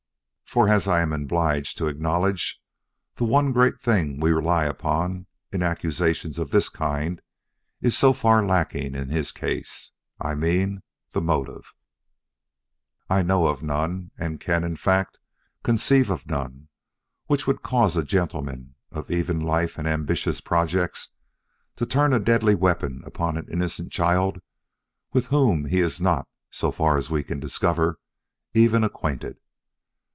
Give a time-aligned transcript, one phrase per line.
[0.53, 2.61] For, as I am obliged to acknowledge,
[3.15, 7.21] the one great thing we rely upon, in accusations of this kind,
[7.79, 11.73] is so far lacking in his case: I mean, the motive.
[13.09, 14.11] "I know of none
[14.41, 15.19] can, in fact,
[15.63, 16.67] conceive of none
[17.27, 21.11] which would cause a gentleman of even life and ambitious projects
[21.77, 24.41] to turn a deadly weapon upon an innocent child
[25.13, 27.99] with whom he is not, so far as we can discover,
[28.53, 29.37] even acquainted.